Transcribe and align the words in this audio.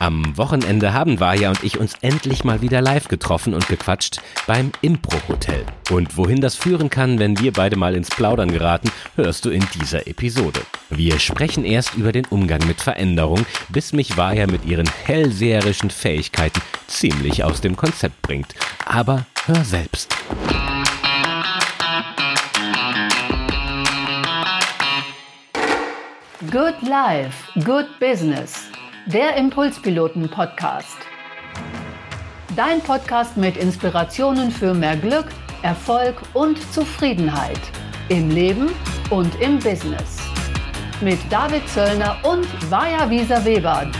Am 0.00 0.34
Wochenende 0.38 0.94
haben 0.94 1.20
Vaja 1.20 1.50
und 1.50 1.62
ich 1.62 1.78
uns 1.78 1.92
endlich 2.00 2.42
mal 2.42 2.62
wieder 2.62 2.80
live 2.80 3.08
getroffen 3.08 3.52
und 3.52 3.68
gequatscht 3.68 4.22
beim 4.46 4.72
Impro-Hotel. 4.80 5.66
Und 5.90 6.16
wohin 6.16 6.40
das 6.40 6.56
führen 6.56 6.88
kann, 6.88 7.18
wenn 7.18 7.38
wir 7.38 7.52
beide 7.52 7.76
mal 7.76 7.94
ins 7.94 8.08
Plaudern 8.08 8.50
geraten, 8.50 8.90
hörst 9.16 9.44
du 9.44 9.50
in 9.50 9.62
dieser 9.74 10.06
Episode. 10.06 10.62
Wir 10.88 11.18
sprechen 11.18 11.66
erst 11.66 11.96
über 11.96 12.12
den 12.12 12.24
Umgang 12.24 12.66
mit 12.66 12.80
Veränderung, 12.80 13.44
bis 13.68 13.92
mich 13.92 14.16
Vaja 14.16 14.46
mit 14.46 14.64
ihren 14.64 14.88
hellseherischen 15.04 15.90
Fähigkeiten 15.90 16.62
ziemlich 16.86 17.44
aus 17.44 17.60
dem 17.60 17.76
Konzept 17.76 18.22
bringt. 18.22 18.54
Aber 18.86 19.26
hör 19.44 19.62
selbst. 19.64 20.16
Good 26.50 26.80
Life, 26.88 27.60
Good 27.66 28.00
Business. 28.00 28.59
Der 29.06 29.34
Impulspiloten-Podcast. 29.36 30.98
Dein 32.54 32.80
Podcast 32.82 33.34
mit 33.36 33.56
Inspirationen 33.56 34.50
für 34.50 34.74
mehr 34.74 34.96
Glück, 34.96 35.24
Erfolg 35.62 36.16
und 36.34 36.58
Zufriedenheit. 36.72 37.60
Im 38.10 38.28
Leben 38.28 38.68
und 39.08 39.40
im 39.40 39.58
Business. 39.58 40.18
Mit 41.00 41.18
David 41.30 41.66
Zöllner 41.70 42.18
und 42.24 42.46
Vaja 42.70 43.08
Wieser 43.08 43.42
Weber. 43.42 43.90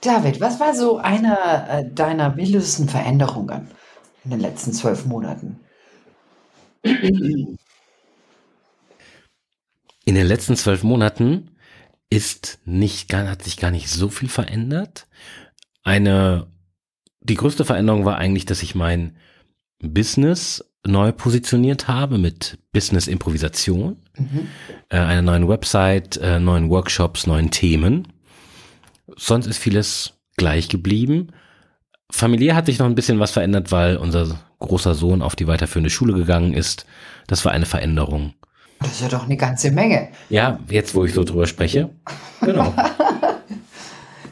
David, 0.00 0.40
was 0.40 0.58
war 0.58 0.74
so 0.74 0.98
eine 0.98 1.38
äh, 1.68 1.84
deiner 1.94 2.36
wildesten 2.36 2.88
Veränderungen 2.88 3.68
in 4.24 4.32
den 4.32 4.40
letzten 4.40 4.72
zwölf 4.72 5.06
Monaten? 5.06 5.60
In 10.04 10.14
den 10.14 10.26
letzten 10.26 10.56
zwölf 10.56 10.82
Monaten 10.82 11.50
ist 12.10 12.58
nicht, 12.64 13.12
hat 13.12 13.42
sich 13.42 13.56
gar 13.56 13.70
nicht 13.70 13.88
so 13.88 14.08
viel 14.08 14.28
verändert. 14.28 15.06
Eine, 15.82 16.46
die 17.20 17.34
größte 17.34 17.64
Veränderung 17.64 18.04
war 18.04 18.18
eigentlich, 18.18 18.44
dass 18.44 18.62
ich 18.62 18.74
mein 18.74 19.16
Business 19.80 20.64
neu 20.86 21.12
positioniert 21.12 21.88
habe 21.88 22.18
mit 22.18 22.58
Business 22.72 23.06
Improvisation, 23.06 23.96
mhm. 24.16 24.48
äh, 24.90 24.98
einer 24.98 25.22
neuen 25.22 25.48
Website, 25.48 26.18
äh, 26.18 26.38
neuen 26.38 26.68
Workshops, 26.68 27.26
neuen 27.26 27.50
Themen. 27.50 28.08
Sonst 29.16 29.46
ist 29.46 29.58
vieles 29.58 30.14
gleich 30.36 30.68
geblieben. 30.68 31.32
Familiär 32.12 32.54
hat 32.54 32.66
sich 32.66 32.78
noch 32.78 32.86
ein 32.86 32.94
bisschen 32.94 33.18
was 33.18 33.30
verändert, 33.30 33.72
weil 33.72 33.96
unser 33.96 34.40
großer 34.58 34.94
Sohn 34.94 35.22
auf 35.22 35.36
die 35.36 35.46
weiterführende 35.46 35.90
Schule 35.90 36.12
gegangen 36.12 36.52
ist. 36.52 36.86
Das 37.26 37.44
war 37.44 37.52
eine 37.52 37.66
Veränderung. 37.66 38.34
Das 38.80 38.92
ist 38.92 39.00
ja 39.00 39.08
doch 39.08 39.24
eine 39.24 39.36
ganze 39.36 39.70
Menge. 39.70 40.08
Ja, 40.28 40.58
jetzt, 40.68 40.94
wo 40.94 41.04
ich 41.04 41.14
so 41.14 41.24
drüber 41.24 41.46
spreche. 41.46 41.90
Genau. 42.40 42.74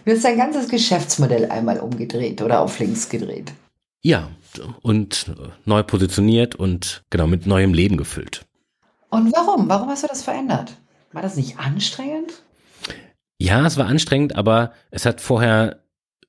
du 0.04 0.12
hast 0.12 0.24
dein 0.24 0.36
ganzes 0.36 0.68
Geschäftsmodell 0.68 1.50
einmal 1.50 1.78
umgedreht 1.80 2.42
oder 2.42 2.60
auf 2.60 2.78
links 2.78 3.08
gedreht. 3.08 3.52
Ja, 4.02 4.28
und 4.82 5.32
neu 5.64 5.82
positioniert 5.82 6.54
und 6.56 7.02
genau 7.10 7.26
mit 7.26 7.46
neuem 7.46 7.72
Leben 7.72 7.96
gefüllt. 7.96 8.44
Und 9.10 9.32
warum? 9.32 9.68
Warum 9.68 9.88
hast 9.88 10.02
du 10.02 10.08
das 10.08 10.22
verändert? 10.22 10.72
War 11.12 11.22
das 11.22 11.36
nicht 11.36 11.58
anstrengend? 11.58 12.42
Ja, 13.38 13.66
es 13.66 13.76
war 13.76 13.86
anstrengend, 13.86 14.36
aber 14.36 14.72
es 14.90 15.06
hat 15.06 15.20
vorher 15.20 15.82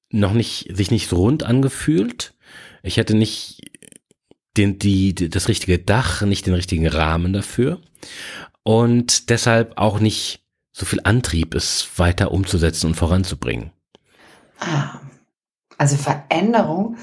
noch 0.10 0.34
nicht, 0.34 0.76
sich 0.76 0.92
nicht 0.92 1.10
so 1.10 1.18
rund 1.18 1.44
angefühlt. 1.44 2.34
Ich 2.84 3.00
hatte 3.00 3.16
nicht 3.16 3.62
den, 4.58 4.80
die, 4.80 5.14
das 5.14 5.48
richtige 5.48 5.80
Dach, 5.80 6.22
nicht 6.22 6.46
den 6.46 6.54
richtigen 6.54 6.88
Rahmen 6.88 7.34
dafür 7.34 7.82
und 8.64 9.30
deshalb 9.30 9.78
auch 9.78 10.00
nicht 10.00 10.44
so 10.72 10.86
viel 10.86 11.02
Antrieb, 11.04 11.54
es 11.54 11.88
weiter 11.98 12.32
umzusetzen 12.32 12.88
und 12.88 12.96
voranzubringen. 12.96 13.72
Ah, 14.60 15.00
also 15.78 15.98
Veränderung, 15.98 16.98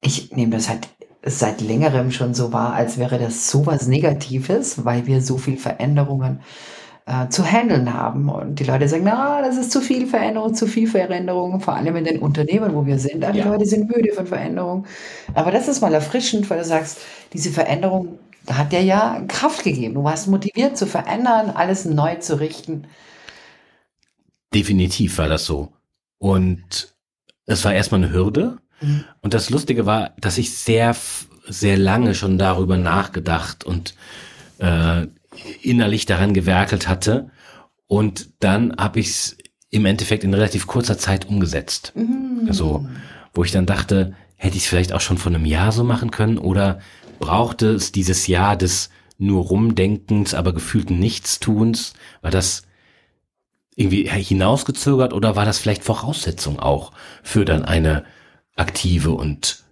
ich 0.00 0.32
nehme 0.32 0.52
das 0.52 0.68
halt 0.68 0.88
seit 1.24 1.60
längerem 1.60 2.10
schon 2.10 2.34
so 2.34 2.52
wahr, 2.52 2.74
als 2.74 2.98
wäre 2.98 3.18
das 3.18 3.50
so 3.50 3.66
was 3.66 3.86
Negatives, 3.86 4.84
weil 4.84 5.06
wir 5.06 5.22
so 5.22 5.38
viel 5.38 5.56
Veränderungen 5.56 6.40
äh, 6.40 6.42
zu 7.28 7.44
handeln 7.44 7.92
haben. 7.92 8.30
Und 8.30 8.60
die 8.60 8.64
Leute 8.64 8.88
sagen, 8.88 9.04
na, 9.04 9.42
das 9.42 9.58
ist 9.58 9.70
zu 9.70 9.80
viel 9.80 10.06
Veränderung, 10.06 10.54
zu 10.54 10.66
viel 10.66 10.86
Veränderung, 10.86 11.60
vor 11.60 11.74
allem 11.74 11.96
in 11.96 12.04
den 12.04 12.18
Unternehmen, 12.18 12.74
wo 12.74 12.86
wir 12.86 12.98
sind. 12.98 13.22
Die 13.34 13.38
ja. 13.38 13.44
Leute 13.44 13.66
sind 13.66 13.94
müde 13.94 14.12
von 14.14 14.26
Veränderung. 14.26 14.86
Aber 15.34 15.50
das 15.50 15.68
ist 15.68 15.82
mal 15.82 15.92
erfrischend, 15.92 16.48
weil 16.48 16.58
du 16.58 16.64
sagst, 16.64 17.00
diese 17.34 17.50
Veränderung 17.50 18.18
hat 18.50 18.72
dir 18.72 18.82
ja 18.82 19.22
Kraft 19.28 19.64
gegeben. 19.64 19.94
Du 19.94 20.04
warst 20.04 20.28
motiviert 20.28 20.78
zu 20.78 20.86
verändern, 20.86 21.50
alles 21.50 21.84
neu 21.84 22.16
zu 22.16 22.40
richten. 22.40 22.86
Definitiv 24.54 25.18
war 25.18 25.28
das 25.28 25.44
so. 25.44 25.72
Und 26.18 26.94
es 27.46 27.64
war 27.64 27.74
erstmal 27.74 28.02
eine 28.02 28.12
Hürde. 28.12 28.58
Mhm. 28.80 29.04
Und 29.20 29.34
das 29.34 29.50
Lustige 29.50 29.84
war, 29.84 30.12
dass 30.18 30.38
ich 30.38 30.56
sehr, 30.56 30.96
sehr 31.46 31.76
lange 31.76 32.14
schon 32.14 32.38
darüber 32.38 32.78
nachgedacht 32.78 33.64
und 33.64 33.94
äh, 34.58 35.06
innerlich 35.62 36.06
daran 36.06 36.34
gewerkelt 36.34 36.88
hatte. 36.88 37.30
Und 37.86 38.30
dann 38.40 38.76
habe 38.76 39.00
ich 39.00 39.08
es 39.08 39.36
im 39.70 39.86
Endeffekt 39.86 40.24
in 40.24 40.34
relativ 40.34 40.66
kurzer 40.66 40.98
Zeit 40.98 41.26
umgesetzt. 41.26 41.92
Mhm. 41.94 42.46
Also, 42.46 42.86
wo 43.32 43.44
ich 43.44 43.52
dann 43.52 43.66
dachte, 43.66 44.14
hätte 44.36 44.56
ich 44.56 44.64
es 44.64 44.68
vielleicht 44.68 44.92
auch 44.92 45.00
schon 45.00 45.18
vor 45.18 45.32
einem 45.32 45.46
Jahr 45.46 45.72
so 45.72 45.84
machen 45.84 46.10
können 46.10 46.38
oder 46.38 46.78
brauchte 47.18 47.70
es 47.70 47.92
dieses 47.92 48.26
Jahr 48.26 48.56
des 48.56 48.90
nur 49.18 49.44
Rumdenkens, 49.44 50.34
aber 50.34 50.52
gefühlten 50.52 50.98
Nichtstuns? 50.98 51.94
War 52.22 52.30
das 52.30 52.62
irgendwie 53.74 54.08
hinausgezögert 54.08 55.12
oder 55.12 55.36
war 55.36 55.44
das 55.44 55.58
vielleicht 55.58 55.84
Voraussetzung 55.84 56.60
auch 56.60 56.92
für 57.22 57.44
dann 57.44 57.64
eine 57.64 58.04
aktive 58.56 59.10
und 59.10 59.64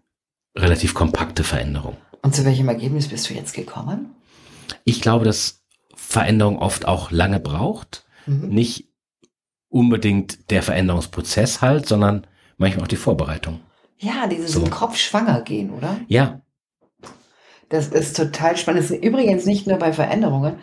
relativ 0.57 0.95
kompakte 0.95 1.45
Veränderung? 1.45 1.97
Und 2.23 2.35
zu 2.35 2.45
welchem 2.45 2.69
Ergebnis 2.69 3.09
bist 3.09 3.29
du 3.31 3.35
jetzt 3.35 3.55
gekommen? 3.55 4.15
Ich 4.85 5.01
glaube, 5.01 5.25
dass 5.25 5.63
Veränderung 5.95 6.59
oft 6.59 6.87
auch 6.87 7.11
lange 7.11 7.41
braucht. 7.41 8.05
Mhm. 8.27 8.49
Nicht 8.49 8.89
unbedingt 9.69 10.51
der 10.51 10.63
Veränderungsprozess 10.63 11.63
halt, 11.63 11.87
sondern 11.87 12.27
manchmal 12.59 12.85
auch 12.85 12.89
die 12.89 12.97
Vorbereitung. 12.97 13.61
Ja, 13.99 14.27
dieses 14.27 14.53
so. 14.53 14.63
im 14.63 14.71
Kopf 14.71 14.97
schwanger 14.97 15.41
gehen, 15.43 15.71
oder? 15.71 15.97
Ja. 16.09 16.43
Das 17.69 17.89
ist 17.89 18.17
total 18.17 18.57
spannend. 18.57 18.83
Das 18.83 18.91
ist 18.91 19.03
übrigens 19.03 19.47
nicht 19.47 19.67
nur 19.67 19.79
bei 19.79 19.93
Veränderungen. 19.93 20.59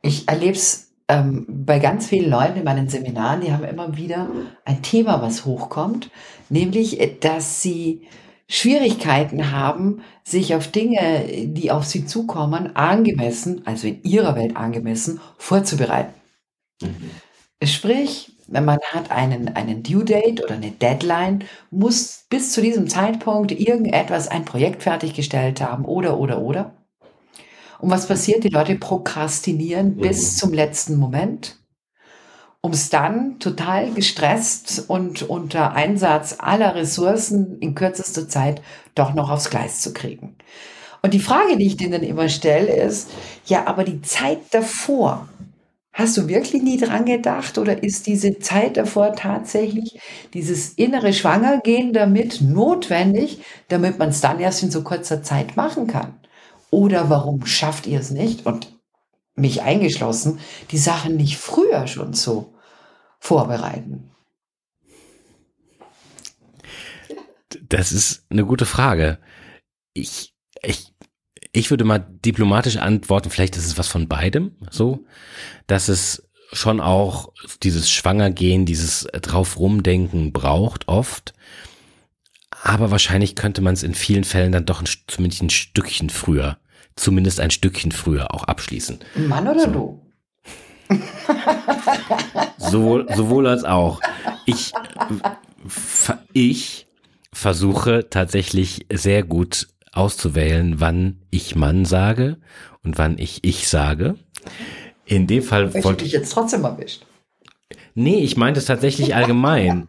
Ich 0.00 0.28
erlebe 0.28 0.56
es 0.56 0.92
ähm, 1.08 1.44
bei 1.48 1.78
ganz 1.78 2.06
vielen 2.06 2.30
Leuten 2.30 2.58
in 2.58 2.64
meinen 2.64 2.88
Seminaren, 2.88 3.40
die 3.40 3.52
haben 3.52 3.64
immer 3.64 3.96
wieder 3.96 4.28
ein 4.64 4.82
Thema, 4.82 5.22
was 5.22 5.44
hochkommt, 5.44 6.10
nämlich, 6.48 7.00
äh, 7.00 7.14
dass 7.20 7.62
sie 7.62 8.06
Schwierigkeiten 8.48 9.50
haben, 9.50 10.02
sich 10.24 10.54
auf 10.54 10.68
Dinge, 10.68 11.46
die 11.46 11.70
auf 11.70 11.84
sie 11.84 12.06
zukommen, 12.06 12.76
angemessen, 12.76 13.66
also 13.66 13.88
in 13.88 14.02
ihrer 14.02 14.36
Welt 14.36 14.56
angemessen, 14.56 15.20
vorzubereiten. 15.36 16.14
Mhm. 16.80 17.10
Sprich, 17.64 18.32
wenn 18.46 18.64
man 18.64 18.78
hat 18.92 19.10
einen, 19.10 19.48
einen 19.56 19.82
Due 19.82 20.04
Date 20.04 20.42
oder 20.44 20.54
eine 20.54 20.70
Deadline, 20.70 21.44
muss 21.70 22.26
bis 22.28 22.52
zu 22.52 22.62
diesem 22.62 22.88
Zeitpunkt 22.88 23.50
irgendetwas, 23.50 24.28
ein 24.28 24.44
Projekt 24.44 24.84
fertiggestellt 24.84 25.60
haben 25.60 25.84
oder, 25.84 26.18
oder, 26.18 26.40
oder. 26.40 26.72
Und 27.80 27.90
was 27.90 28.06
passiert? 28.06 28.44
Die 28.44 28.48
Leute 28.48 28.76
prokrastinieren 28.76 29.96
mhm. 29.96 30.00
bis 30.00 30.36
zum 30.36 30.52
letzten 30.52 30.96
Moment 30.96 31.56
um 32.66 32.72
es 32.72 32.90
dann 32.90 33.38
total 33.38 33.92
gestresst 33.92 34.86
und 34.88 35.22
unter 35.22 35.74
Einsatz 35.74 36.34
aller 36.40 36.74
Ressourcen 36.74 37.60
in 37.60 37.76
kürzester 37.76 38.28
Zeit 38.28 38.60
doch 38.96 39.14
noch 39.14 39.30
aufs 39.30 39.50
Gleis 39.50 39.80
zu 39.80 39.92
kriegen. 39.92 40.34
Und 41.00 41.14
die 41.14 41.20
Frage, 41.20 41.56
die 41.56 41.66
ich 41.68 41.76
denen 41.76 42.02
immer 42.02 42.28
stelle, 42.28 42.74
ist, 42.74 43.10
ja, 43.44 43.68
aber 43.68 43.84
die 43.84 44.02
Zeit 44.02 44.40
davor, 44.50 45.28
hast 45.92 46.16
du 46.16 46.26
wirklich 46.26 46.60
nie 46.60 46.76
dran 46.76 47.04
gedacht 47.04 47.56
oder 47.56 47.84
ist 47.84 48.08
diese 48.08 48.40
Zeit 48.40 48.78
davor 48.78 49.12
tatsächlich 49.12 50.00
dieses 50.34 50.70
innere 50.70 51.12
Schwangergehen 51.12 51.92
damit 51.92 52.40
notwendig, 52.40 53.42
damit 53.68 54.00
man 54.00 54.08
es 54.08 54.20
dann 54.20 54.40
erst 54.40 54.64
in 54.64 54.72
so 54.72 54.82
kurzer 54.82 55.22
Zeit 55.22 55.56
machen 55.56 55.86
kann? 55.86 56.14
Oder 56.72 57.10
warum 57.10 57.46
schafft 57.46 57.86
ihr 57.86 58.00
es 58.00 58.10
nicht? 58.10 58.44
Und 58.44 58.76
mich 59.36 59.62
eingeschlossen, 59.62 60.40
die 60.72 60.78
Sachen 60.78 61.16
nicht 61.16 61.36
früher 61.36 61.86
schon 61.86 62.12
so 62.12 62.55
vorbereiten? 63.26 64.10
Das 67.68 67.92
ist 67.92 68.24
eine 68.30 68.44
gute 68.44 68.66
Frage. 68.66 69.18
Ich, 69.92 70.34
ich, 70.62 70.92
ich 71.52 71.70
würde 71.70 71.84
mal 71.84 71.98
diplomatisch 71.98 72.76
antworten, 72.76 73.30
vielleicht 73.30 73.56
ist 73.56 73.66
es 73.66 73.78
was 73.78 73.88
von 73.88 74.08
beidem, 74.08 74.52
so, 74.70 75.04
dass 75.66 75.88
es 75.88 76.28
schon 76.52 76.80
auch 76.80 77.32
dieses 77.62 77.90
Schwangergehen, 77.90 78.66
dieses 78.66 79.08
drauf 79.22 79.58
rumdenken 79.58 80.32
braucht 80.32 80.86
oft. 80.86 81.34
Aber 82.62 82.90
wahrscheinlich 82.90 83.34
könnte 83.34 83.60
man 83.60 83.74
es 83.74 83.82
in 83.82 83.94
vielen 83.94 84.24
Fällen 84.24 84.52
dann 84.52 84.66
doch 84.66 84.80
ein, 84.80 84.88
zumindest 85.08 85.42
ein 85.42 85.50
Stückchen 85.50 86.10
früher, 86.10 86.58
zumindest 86.94 87.40
ein 87.40 87.50
Stückchen 87.50 87.90
früher 87.90 88.32
auch 88.32 88.44
abschließen. 88.44 89.00
Mann 89.16 89.48
oder 89.48 89.60
so. 89.60 89.70
du? 89.72 90.05
Sowohl, 92.58 93.06
sowohl 93.14 93.46
als 93.46 93.64
auch. 93.64 94.00
Ich, 94.44 94.72
ich 96.32 96.86
versuche 97.32 98.08
tatsächlich 98.08 98.86
sehr 98.92 99.22
gut 99.22 99.68
auszuwählen, 99.92 100.78
wann 100.78 101.22
ich 101.30 101.54
Mann 101.54 101.84
sage 101.84 102.38
und 102.84 102.98
wann 102.98 103.18
ich 103.18 103.44
ich 103.44 103.68
sage. 103.68 104.16
In 105.04 105.26
dem 105.26 105.42
Fall 105.42 105.72
Weil 105.72 105.84
wollte 105.84 106.04
ich 106.04 106.12
dich 106.12 106.20
jetzt 106.20 106.32
trotzdem 106.32 106.64
erwischt. 106.64 107.04
Nee, 107.94 108.18
ich 108.18 108.36
meinte 108.36 108.60
es 108.60 108.66
tatsächlich 108.66 109.14
allgemein. 109.14 109.88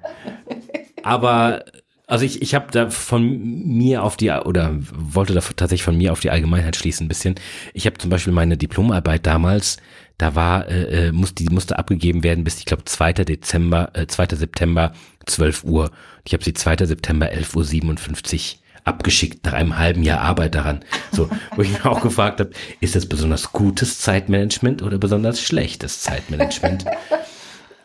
Aber 1.03 1.65
also 2.07 2.24
ich, 2.24 2.42
ich 2.42 2.56
habe 2.56 2.71
da 2.71 2.89
von 2.89 3.68
mir 3.68 4.01
auf 4.04 4.15
die 4.15 4.31
oder 4.31 4.74
wollte 4.94 5.33
da 5.33 5.42
tatsächlich 5.42 5.83
von 5.83 5.98
mir 5.98 6.13
auf 6.13 6.21
die 6.21 6.31
Allgemeinheit 6.31 6.77
schließen 6.77 7.06
ein 7.06 7.09
bisschen. 7.09 7.36
Ich 7.74 7.86
habe 7.86 7.98
zum 7.98 8.09
Beispiel 8.09 8.31
meine 8.31 8.56
Diplomarbeit 8.56 9.25
damals, 9.25 9.77
da 10.18 10.33
war 10.33 10.69
äh, 10.69 11.07
äh 11.07 11.12
musste 11.12 11.44
die 11.44 11.54
musste 11.54 11.77
abgegeben 11.77 12.24
werden 12.24 12.45
bis 12.45 12.59
ich 12.59 12.65
glaube 12.65 12.86
2. 12.86 13.13
Dezember, 13.13 13.92
äh, 13.94 14.07
2. 14.07 14.38
September 14.38 14.94
12 15.25 15.65
Uhr. 15.65 15.92
Ich 16.24 16.33
habe 16.33 16.44
sie 16.45 16.54
2. 16.54 16.86
September 16.86 17.27
11.57 17.27 18.56
Uhr 18.56 18.59
abgeschickt 18.86 19.45
nach 19.45 19.54
einem 19.54 19.77
halben 19.77 20.01
Jahr 20.01 20.21
Arbeit 20.21 20.56
daran. 20.56 20.86
So, 21.12 21.30
wo 21.56 21.62
ich 21.62 21.71
mir 21.71 21.86
auch 21.86 22.01
gefragt 22.01 22.39
habe, 22.39 22.51
ist 22.80 22.95
das 22.95 23.06
besonders 23.06 23.51
gutes 23.51 24.00
Zeitmanagement 24.00 24.81
oder 24.81 24.98
besonders 24.98 25.42
schlechtes 25.42 26.01
Zeitmanagement? 26.01 26.86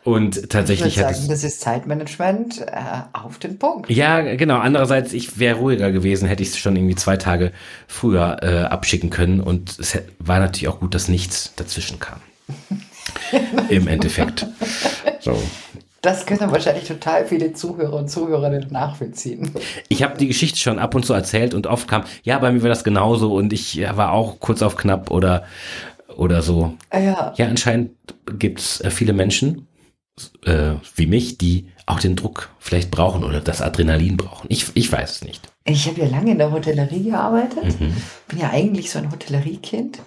Und 0.03 0.49
tatsächlich 0.49 0.93
ich 0.93 0.97
würde 0.97 1.07
hat 1.07 1.15
sagen, 1.15 1.31
es, 1.31 1.41
das 1.41 1.43
ist 1.45 1.61
Zeitmanagement 1.61 2.61
äh, 2.61 2.65
auf 3.13 3.37
den 3.39 3.57
Punkt. 3.57 3.89
ja, 3.89 4.35
genau. 4.35 4.57
Andererseits, 4.57 5.13
ich 5.13 5.39
wäre 5.39 5.57
ruhiger 5.59 5.91
gewesen, 5.91 6.27
hätte 6.27 6.43
ich 6.43 6.49
es 6.49 6.57
schon 6.57 6.75
irgendwie 6.75 6.95
zwei 6.95 7.15
Tage 7.15 7.53
früher 7.87 8.37
äh, 8.41 8.63
abschicken 8.63 9.09
können. 9.09 9.39
Und 9.39 9.79
es 9.79 9.97
war 10.19 10.39
natürlich 10.39 10.67
auch 10.67 10.81
gut, 10.81 10.93
dass 10.93 11.07
nichts 11.07 11.53
dazwischen 11.55 11.99
kam. 11.99 12.19
Im 13.69 13.87
Endeffekt. 13.87 14.45
So. 15.21 15.41
Das 16.01 16.25
können 16.25 16.51
wahrscheinlich 16.51 16.83
total 16.83 17.25
viele 17.25 17.53
Zuhörer 17.53 17.93
und 17.93 18.09
Zuhörerinnen 18.09 18.67
nachvollziehen. 18.71 19.51
Ich 19.87 20.03
habe 20.03 20.17
die 20.17 20.27
Geschichte 20.27 20.59
schon 20.59 20.77
ab 20.77 20.95
und 20.95 21.05
zu 21.05 21.13
erzählt 21.13 21.53
und 21.53 21.65
oft 21.65 21.87
kam, 21.87 22.03
ja, 22.23 22.37
bei 22.39 22.51
mir 22.51 22.61
war 22.61 22.67
das 22.67 22.83
genauso 22.83 23.33
und 23.33 23.53
ich 23.53 23.75
ja, 23.75 23.95
war 23.95 24.11
auch 24.11 24.41
kurz 24.41 24.61
auf 24.61 24.75
knapp 24.75 25.11
oder, 25.11 25.45
oder 26.17 26.41
so. 26.41 26.73
Ja, 26.91 27.33
Ja, 27.37 27.47
anscheinend 27.47 27.91
gibt's 28.37 28.81
äh, 28.81 28.91
viele 28.91 29.13
Menschen 29.13 29.65
äh, 30.45 30.73
wie 30.95 31.07
mich, 31.07 31.37
die 31.37 31.67
auch 31.85 31.99
den 31.99 32.15
Druck 32.15 32.49
vielleicht 32.59 32.91
brauchen 32.91 33.23
oder 33.23 33.41
das 33.41 33.61
Adrenalin 33.61 34.17
brauchen. 34.17 34.47
Ich, 34.49 34.67
ich 34.75 34.91
weiß 34.91 35.11
es 35.11 35.23
nicht. 35.23 35.41
ich 35.65 35.87
habe 35.87 36.01
ja 36.01 36.07
lange 36.07 36.31
in 36.31 36.37
der 36.37 36.51
Hotellerie 36.51 37.03
gearbeitet. 37.03 37.79
Mhm. 37.79 37.95
Bin 38.27 38.39
ja 38.39 38.49
eigentlich 38.51 38.89
so 38.91 38.99
ein 38.99 39.11
Hotelleriekind. 39.11 39.99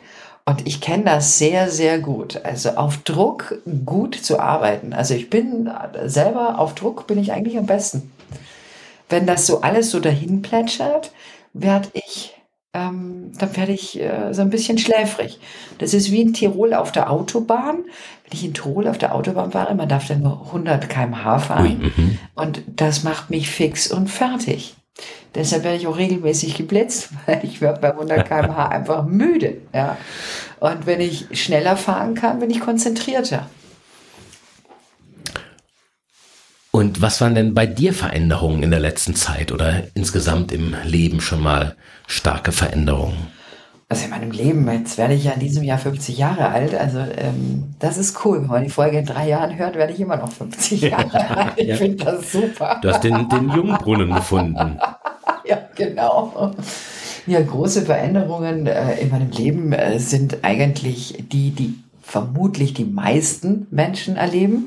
Und 0.49 0.67
ich 0.67 0.81
kenne 0.81 1.05
das 1.05 1.39
sehr, 1.39 1.71
sehr 1.71 1.99
gut. 1.99 2.41
Also 2.45 2.71
auf 2.71 2.99
Druck 2.99 3.61
gut 3.85 4.15
zu 4.15 4.39
arbeiten. 4.39 4.93
Also 4.93 5.15
ich 5.15 5.29
bin 5.29 5.69
selber 6.05 6.61
auf 6.61 6.77
Druck 6.77 7.09
bin 7.09 7.19
ich 7.19 7.33
eigentlich 7.33 7.59
am 7.59 7.67
besten. 7.67 8.13
Wenn 9.09 9.27
das 9.27 9.47
so 9.47 9.61
alles 9.61 9.91
so 9.91 9.99
dahin 9.99 10.43
plätschert, 10.43 11.13
werde 11.53 11.89
ich, 11.95 12.36
ähm, 12.77 13.33
dann 13.39 13.57
werde 13.57 13.73
ich 13.73 13.99
äh, 13.99 14.33
so 14.33 14.43
ein 14.43 14.51
bisschen 14.51 14.77
schläfrig. 14.77 15.41
Das 15.79 15.95
ist 15.95 16.13
wie 16.13 16.21
in 16.21 16.35
Tirol 16.35 16.75
auf 16.75 16.93
der 16.93 17.11
Autobahn. 17.11 17.77
Wenn 18.25 18.33
ich 18.33 18.45
in 18.45 18.53
Tirol 18.53 18.87
auf 18.87 18.99
der 18.99 19.15
Autobahn 19.15 19.53
fahre, 19.53 19.75
man 19.75 19.89
darf 19.89 20.07
da 20.09 20.15
nur 20.15 20.43
100 20.47 20.89
km/h 20.89 21.39
fahren. 21.39 21.93
Mhm. 21.97 22.19
Und 22.35 22.63
das 22.67 23.03
macht 23.03 23.31
mich 23.31 23.49
fix 23.51 23.91
und 23.91 24.11
fertig. 24.11 24.75
Deshalb 25.35 25.65
werde 25.65 25.79
ich 25.79 25.87
auch 25.87 25.97
regelmäßig 25.97 26.57
geblitzt, 26.57 27.11
weil 27.27 27.41
ich 27.45 27.63
werde 27.63 27.81
bei 27.81 27.93
100 27.93 28.29
km/h 28.29 28.69
einfach 28.69 29.07
müde. 29.07 29.57
Ja. 29.73 29.97
Und 30.61 30.87
wenn 30.87 31.01
ich 31.01 31.27
schneller 31.33 31.77
fahren 31.77 32.15
kann, 32.15 32.41
bin 32.41 32.51
ich 32.51 32.61
konzentrierter. 32.61 33.49
Und 36.71 37.01
was 37.01 37.23
waren 37.23 37.35
denn 37.35 37.55
bei 37.55 37.65
dir 37.65 37.95
Veränderungen 37.95 38.63
in 38.63 38.71
der 38.71 38.81
letzten 38.81 39.15
Zeit 39.15 39.51
oder 39.51 39.85
insgesamt 39.95 40.53
im 40.53 40.75
Leben 40.85 41.23
schon 41.23 41.43
mal 41.43 41.75
starke 42.07 42.53
Veränderungen? 42.53 43.29
Also 43.89 44.05
in 44.05 44.11
meinem 44.11 44.33
Leben, 44.33 44.69
jetzt 44.69 44.99
werde 44.99 45.15
ich 45.15 45.25
ja 45.25 45.33
in 45.33 45.39
diesem 45.41 45.63
Jahr 45.63 45.79
50 45.79 46.19
Jahre 46.19 46.49
alt, 46.49 46.75
also 46.75 46.99
ähm, 46.99 47.75
das 47.79 47.97
ist 47.99 48.25
cool. 48.25 48.41
Wenn 48.41 48.49
man 48.49 48.65
die 48.65 48.71
Folge 48.71 48.99
in 48.99 49.07
drei 49.07 49.29
Jahren 49.29 49.57
hört, 49.57 49.77
werde 49.77 49.93
ich 49.93 50.01
immer 50.01 50.17
noch 50.17 50.33
50 50.33 50.81
Jahre 50.81 51.37
alt. 51.37 51.53
Ich 51.57 51.69
Ja. 51.69 51.77
finde 51.77 52.05
das 52.05 52.33
super. 52.33 52.79
Du 52.83 52.89
hast 52.89 53.05
den, 53.05 53.29
den 53.29 53.49
Jungbrunnen 53.51 54.13
gefunden. 54.15 54.79
Ja, 55.49 55.59
genau. 55.77 56.53
Ja, 57.29 57.41
große 57.41 57.83
Veränderungen 57.83 58.67
äh, 58.67 58.97
in 58.99 59.11
meinem 59.11 59.31
Leben 59.31 59.73
äh, 59.73 60.01
sind 60.01 60.39
eigentlich 60.43 61.23
die, 61.31 61.51
die 61.53 61.75
vermutlich 62.03 62.75
die 62.75 62.85
meisten 62.85 63.69
Menschen 63.71 64.17
erleben. 64.17 64.67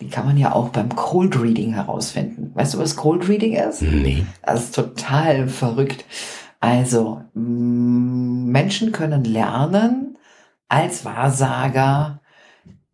Die 0.00 0.08
kann 0.08 0.26
man 0.26 0.36
ja 0.36 0.52
auch 0.52 0.70
beim 0.70 0.88
Cold 0.96 1.40
Reading 1.40 1.74
herausfinden. 1.74 2.50
Weißt 2.54 2.74
du, 2.74 2.78
was 2.78 2.96
Cold 2.96 3.28
Reading 3.28 3.54
ist? 3.54 3.82
Nee. 3.82 4.24
Das 4.44 4.64
ist 4.64 4.74
total 4.74 5.46
verrückt. 5.46 6.04
Also, 6.60 7.22
Menschen 7.34 8.92
können 8.92 9.24
lernen, 9.24 10.18
als 10.68 11.04
Wahrsager 11.04 12.20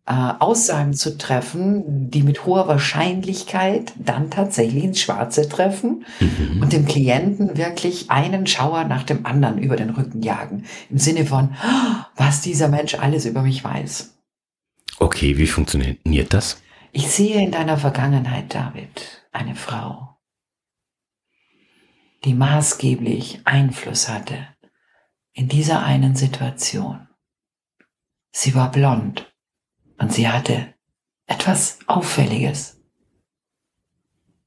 äh, 0.05 0.11
Aussagen 0.39 0.93
zu 0.93 1.17
treffen, 1.17 2.11
die 2.11 2.23
mit 2.23 2.45
hoher 2.45 2.67
Wahrscheinlichkeit 2.67 3.93
dann 3.97 4.29
tatsächlich 4.29 4.83
ins 4.83 4.99
Schwarze 4.99 5.47
treffen 5.47 6.05
und 6.61 6.73
dem 6.73 6.85
Klienten 6.85 7.57
wirklich 7.57 8.11
einen 8.11 8.45
Schauer 8.45 8.83
nach 8.83 9.03
dem 9.03 9.25
anderen 9.25 9.59
über 9.59 9.77
den 9.77 9.91
Rücken 9.91 10.21
jagen. 10.21 10.65
Im 10.89 10.97
Sinne 10.97 11.25
von, 11.25 11.55
"Ah, 11.61 12.07
was 12.17 12.41
dieser 12.41 12.67
Mensch 12.67 12.95
alles 12.95 13.25
über 13.25 13.43
mich 13.43 13.63
weiß. 13.63 14.13
Okay, 14.99 15.37
wie 15.37 15.47
funktioniert 15.47 16.33
das? 16.33 16.61
Ich 16.91 17.07
sehe 17.07 17.41
in 17.41 17.51
deiner 17.51 17.77
Vergangenheit, 17.77 18.53
David, 18.53 19.23
eine 19.31 19.55
Frau, 19.55 20.12
die 22.23 22.33
maßgeblich 22.33 23.41
Einfluss 23.45 24.07
hatte 24.09 24.47
in 25.33 25.47
dieser 25.49 25.83
einen 25.83 26.15
Situation. 26.15 27.07
Sie 28.31 28.55
war 28.55 28.71
blond 28.71 29.33
und 29.97 30.13
sie 30.13 30.27
hatte 30.27 30.73
etwas 31.27 31.79
Auffälliges, 31.87 32.79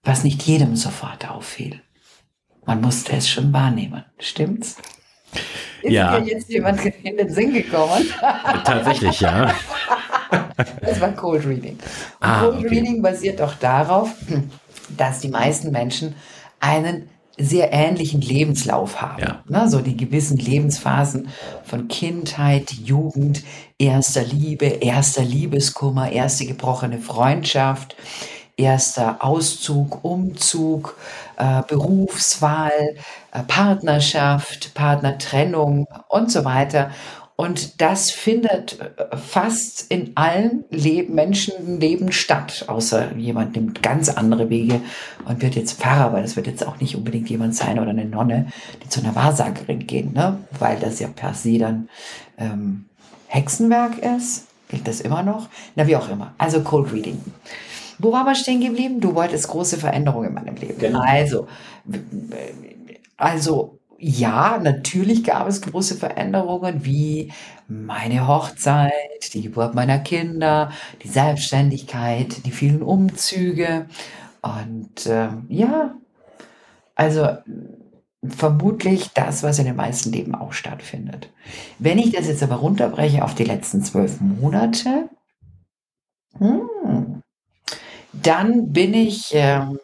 was 0.03 0.25
nicht 0.25 0.43
jedem 0.43 0.77
sofort 0.77 1.29
auffiel. 1.29 1.83
Man 2.65 2.81
musste 2.81 3.13
es 3.13 3.29
schon 3.29 3.53
wahrnehmen. 3.53 4.05
Stimmt's? 4.19 4.77
Ist 5.83 5.93
Ja. 5.93 6.19
dir 6.19 6.33
jetzt 6.35 6.49
jemand 6.49 6.85
in 6.85 7.17
den 7.17 7.29
Sinn 7.33 7.53
gekommen? 7.53 8.05
Tatsächlich, 8.65 9.21
ja. 9.21 9.55
Das 10.81 11.01
war 11.01 11.13
Cold 11.13 11.45
Reading. 11.47 11.75
Und 11.75 11.83
Ah, 12.21 12.41
Cold 12.41 12.59
okay. 12.59 12.69
Reading 12.69 13.03
basiert 13.03 13.41
auch 13.41 13.55
darauf, 13.55 14.11
dass 14.97 15.21
die 15.21 15.29
meisten 15.29 15.71
Menschen 15.71 16.15
einen 16.59 17.09
sehr 17.39 17.73
ähnlichen 17.73 18.21
Lebenslauf 18.21 19.01
haben. 19.01 19.23
Ja. 19.23 19.43
Ne, 19.49 19.69
so 19.69 19.81
die 19.81 19.97
gewissen 19.97 20.39
Lebensphasen 20.39 21.29
von 21.65 21.89
Kindheit, 21.89 22.73
Jugend, 22.73 23.43
erster 23.79 24.25
Liebe, 24.25 24.67
erster 24.67 25.23
Liebeskummer, 25.23 26.11
erste 26.11 26.47
gebrochene 26.47 26.99
Freundschaft, 26.99 27.95
erster 28.57 29.23
Auszug, 29.23 30.03
Umzug, 30.03 30.97
äh, 31.37 31.63
Berufswahl, 31.69 32.97
äh, 33.33 33.43
Partnerschaft, 33.47 34.73
Partnertrennung 34.75 35.87
und 36.09 36.33
so 36.33 36.45
weiter. 36.45 36.91
Und 37.37 37.83
das 37.83 38.11
findet 38.11 38.81
äh, 38.81 39.17
fast 39.17 39.91
in 39.91 40.13
allen 40.17 40.65
Leb 40.71 41.11
Menschenleben 41.11 42.11
statt, 42.11 42.65
außer 42.67 43.15
jemand 43.17 43.55
nimmt 43.55 43.83
ganz 43.83 44.09
andere 44.09 44.49
Wege 44.49 44.81
und 45.27 45.43
wird 45.43 45.55
jetzt 45.55 45.79
Pfarrer, 45.79 46.15
weil 46.15 46.23
das 46.23 46.37
wird 46.37 46.47
jetzt 46.47 46.67
auch 46.67 46.81
nicht 46.81 46.97
unbedingt 46.97 47.29
jemand 47.29 47.55
sein 47.55 47.79
oder 47.79 47.91
eine 47.91 48.07
Nonne, 48.07 48.47
die 48.83 48.89
zu 48.89 49.01
einer 49.01 49.15
Wahrsagerin 49.15 49.87
gehen, 49.87 50.15
ne? 50.15 50.39
weil 50.59 50.79
das 50.79 50.99
ja 50.99 51.09
per 51.09 51.35
se 51.35 51.59
dann 51.59 51.91
ähm, 52.39 52.87
Hexenwerk 53.29 53.99
ist. 53.99 54.47
Gilt 54.69 54.89
das 54.89 55.01
immer 55.01 55.23
noch? 55.23 55.49
Na, 55.77 55.87
wie 55.87 55.97
auch 55.97 56.09
immer. 56.09 56.35
Also 56.39 56.63
Cold 56.63 56.93
Reading. 56.93 57.21
Wo 57.99 58.13
waren 58.13 58.27
wir 58.27 58.35
stehen 58.35 58.61
geblieben? 58.61 59.01
Du 59.01 59.15
wolltest 59.15 59.49
große 59.49 59.77
Veränderungen 59.77 60.29
in 60.29 60.35
meinem 60.35 60.57
Leben. 60.57 60.79
Genau. 60.79 61.01
Also, 61.01 61.47
also 63.17 63.79
ja, 63.99 64.59
natürlich 64.63 65.25
gab 65.25 65.49
es 65.49 65.63
große 65.63 65.97
Veränderungen 65.97 66.85
wie 66.85 67.33
meine 67.69 68.29
Hochzeit, 68.29 69.33
die 69.33 69.43
Geburt 69.43 69.75
meiner 69.75 69.99
Kinder, 69.99 70.71
die 71.03 71.09
Selbstständigkeit, 71.09 72.45
die 72.45 72.51
vielen 72.51 72.83
Umzüge 72.83 73.87
und 74.43 75.07
ähm, 75.07 75.47
ja, 75.49 75.95
also 76.95 77.29
vermutlich 78.29 79.11
das, 79.13 79.43
was 79.43 79.59
in 79.59 79.67
den 79.67 79.77
meisten 79.77 80.13
Leben 80.13 80.35
auch 80.35 80.53
stattfindet. 80.53 81.31
Wenn 81.79 81.99
ich 81.99 82.13
das 82.13 82.27
jetzt 82.27 82.43
aber 82.43 82.57
runterbreche 82.57 83.25
auf 83.25 83.35
die 83.35 83.45
letzten 83.45 83.83
zwölf 83.83 84.21
Monate, 84.21 85.09
hm, 86.39 87.23
dann 88.13 88.73
bin 88.73 88.95
ich 88.95 89.31
ähm, 89.33 89.79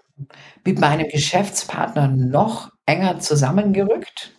mit 0.64 0.78
meinem 0.78 1.08
Geschäftspartner 1.08 2.08
noch 2.08 2.70
enger 2.92 3.20
zusammengerückt. 3.20 4.32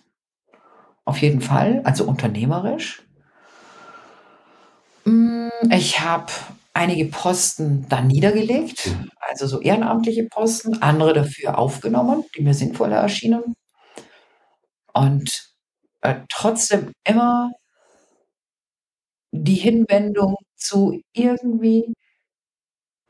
Auf 1.06 1.22
jeden 1.22 1.40
Fall, 1.42 1.80
also 1.86 2.04
unternehmerisch. 2.06 3.04
Mm, 5.06 5.50
Ich 5.72 6.00
habe 6.00 6.32
einige 6.74 7.06
Posten 7.06 7.86
dann 7.90 8.08
niedergelegt, 8.08 8.96
also 9.20 9.48
so 9.48 9.62
ehrenamtliche 9.62 10.26
Posten, 10.26 10.82
andere 10.82 11.14
dafür 11.14 11.58
aufgenommen, 11.58 12.24
die 12.36 12.42
mir 12.42 12.54
sinnvoller 12.54 12.98
erschienen. 12.98 13.56
Und 14.94 15.54
äh, 16.02 16.16
trotzdem 16.30 16.92
immer 17.06 17.52
die 19.34 19.56
Hinwendung 19.56 20.36
zu 20.56 21.02
irgendwie, 21.14 21.94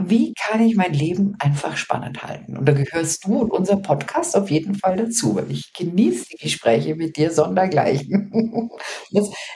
wie 0.09 0.33
kann 0.33 0.61
ich 0.61 0.75
mein 0.75 0.93
Leben 0.93 1.35
einfach 1.39 1.77
spannend 1.77 2.23
halten? 2.23 2.57
Und 2.57 2.65
da 2.65 2.73
gehörst 2.73 3.25
du 3.25 3.39
und 3.39 3.51
unser 3.51 3.77
Podcast 3.77 4.35
auf 4.35 4.49
jeden 4.49 4.75
Fall 4.75 4.97
dazu, 4.97 5.35
weil 5.35 5.51
ich 5.51 5.73
genieße 5.73 6.25
die 6.31 6.37
Gespräche 6.37 6.95
mit 6.95 7.17
dir 7.17 7.31
sondergleichen. 7.31 8.69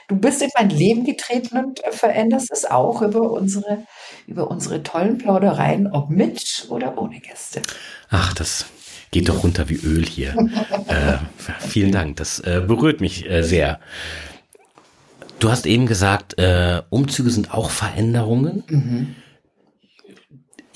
Du 0.08 0.16
bist 0.16 0.40
in 0.40 0.50
mein 0.56 0.70
Leben 0.70 1.04
getreten 1.04 1.58
und 1.58 1.80
veränderst 1.90 2.50
es 2.50 2.64
auch 2.64 3.02
über 3.02 3.30
unsere, 3.30 3.84
über 4.26 4.50
unsere 4.50 4.82
tollen 4.82 5.18
Plaudereien, 5.18 5.86
ob 5.88 6.08
mit 6.10 6.66
oder 6.70 6.96
ohne 6.96 7.20
Gäste. 7.20 7.60
Ach, 8.08 8.32
das 8.32 8.66
geht 9.10 9.28
doch 9.28 9.42
runter 9.42 9.68
wie 9.68 9.76
Öl 9.76 10.06
hier. 10.06 10.34
äh, 10.88 11.18
vielen 11.58 11.92
Dank, 11.92 12.16
das 12.16 12.40
äh, 12.40 12.62
berührt 12.66 13.00
mich 13.00 13.28
äh, 13.28 13.42
sehr. 13.42 13.80
Du 15.38 15.50
hast 15.50 15.66
eben 15.66 15.86
gesagt, 15.86 16.38
äh, 16.38 16.82
Umzüge 16.90 17.30
sind 17.30 17.52
auch 17.52 17.70
Veränderungen. 17.70 19.14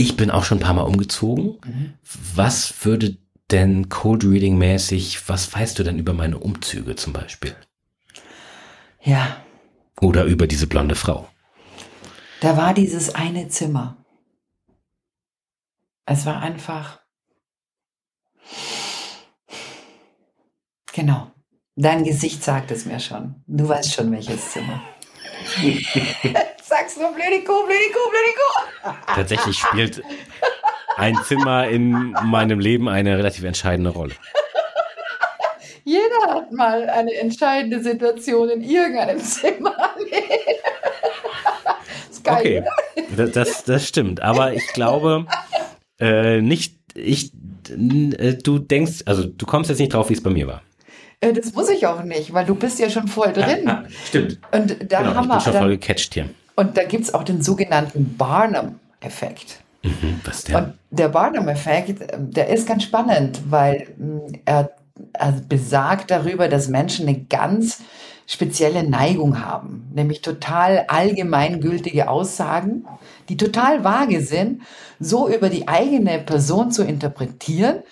Ich 0.03 0.17
bin 0.17 0.33
auch 0.33 0.43
schon 0.43 0.59
ein 0.59 0.63
paar 0.63 0.75
Mal 0.75 0.83
umgezogen. 0.83 1.61
Was 2.35 2.85
würde 2.85 3.19
denn 3.53 3.89
Cold 3.89 4.25
Reading 4.25 4.59
mäßig, 4.59 5.29
was 5.29 5.55
weißt 5.55 5.79
du 5.79 5.85
denn 5.85 5.97
über 5.97 6.13
meine 6.13 6.39
Umzüge 6.39 6.97
zum 6.97 7.13
Beispiel? 7.13 7.55
Ja, 9.01 9.37
Oder 10.01 10.25
über 10.25 10.49
diese 10.49 10.67
blonde 10.67 10.97
Frau? 10.97 11.29
da 12.41 12.57
war 12.57 12.75
dieses 12.75 13.15
eine 13.15 13.47
Zimmer. 13.47 13.97
Es 16.05 16.27
war 16.27 16.43
einfach. 16.43 16.99
Genau. 20.93 21.31
Dein 21.77 22.03
Gesicht 22.03 22.43
sagt 22.43 22.73
es 22.73 22.87
mir 22.87 22.99
schon. 22.99 23.37
Du 23.47 23.69
weißt 23.69 23.95
schon, 23.95 24.11
welches 24.11 24.51
Zimmer. 24.51 24.83
Sag's 26.73 26.97
nur, 26.97 27.11
Kuh, 27.11 27.19
blöde 27.19 27.45
Kuh. 27.93 28.91
Tatsächlich 29.15 29.59
spielt 29.59 30.03
ein 30.97 31.15
Zimmer 31.25 31.69
in 31.69 32.17
meinem 32.25 32.61
Leben 32.61 32.89
eine 32.89 33.19
relativ 33.19 33.45
entscheidende 33.45 33.91
Rolle. 33.91 34.15
Jeder 35.85 36.35
hat 36.35 36.51
mal 36.51 36.89
eine 36.89 37.13
entscheidende 37.13 37.83
Situation 37.83 38.49
in 38.49 38.63
irgendeinem 38.63 39.19
Zimmer. 39.21 39.77
ist 42.11 42.25
geil, 42.25 42.37
Okay, 42.39 42.65
das, 43.19 43.33
das, 43.33 43.65
das 43.65 43.87
stimmt. 43.89 44.23
Aber 44.23 44.55
ich 44.55 44.67
glaube 44.69 45.27
äh, 46.01 46.41
nicht, 46.41 46.77
ich, 46.95 47.33
äh, 47.69 48.33
du 48.43 48.59
denkst, 48.59 49.03
also 49.05 49.25
du 49.25 49.45
kommst 49.45 49.69
jetzt 49.69 49.79
nicht 49.79 49.93
drauf, 49.93 50.09
wie 50.09 50.15
es 50.15 50.23
bei 50.23 50.31
mir 50.31 50.47
war. 50.47 50.63
Äh, 51.21 51.35
Das 51.35 51.53
muss 51.53 51.69
ich 51.69 51.87
auch 51.87 52.03
nicht, 52.03 52.33
weil 52.33 52.47
du 52.47 52.55
bist 52.55 52.79
ja 52.79 52.89
schon 52.89 53.09
voll 53.09 53.35
drin. 53.35 53.71
stimmt. 54.07 54.39
Und 54.53 54.91
da 54.91 55.03
Genau, 55.03 55.15
haben 55.17 55.25
ich 55.25 55.29
wir, 55.29 55.35
bin 55.35 55.41
schon 55.43 55.53
voll 55.53 55.71
gecatcht 55.77 56.15
hier. 56.15 56.31
Und 56.57 56.77
da 56.77 56.85
gibt 56.85 57.05
es 57.05 57.15
auch 57.15 57.25
den 57.25 57.43
sogenannten 57.43 58.17
Barnum-Effekt. 58.17 59.61
Mhm, 59.83 60.21
was 60.25 60.45
der? 60.45 60.59
Und 60.59 60.75
der 60.91 61.09
Barnum-Effekt, 61.09 62.01
äh, 62.01 62.19
der 62.19 62.49
ist 62.49 62.67
ganz 62.67 62.85
spannend, 62.85 63.41
weil 63.49 63.89
mh, 63.97 64.21
er, 64.45 64.71
er 65.13 65.33
besagt 65.49 66.11
darüber, 66.11 66.49
dass 66.49 66.69
Menschen 66.69 67.09
eine 67.09 67.19
ganz 67.19 67.81
spezielle 68.27 68.89
Neigung 68.89 69.45
haben, 69.45 69.91
nämlich 69.93 70.23
total 70.23 70.85
allgemeingültige 70.89 72.09
Aussagen, 72.09 72.87
die 73.29 73.37
total 73.37 73.85
vage 73.85 74.21
sind, 74.21 74.63
so 75.01 75.29
über 75.29 75.49
die 75.49 75.69
eigene 75.69 76.19
Person 76.21 76.71
zu 76.71 76.85
interpretieren, 76.85 77.83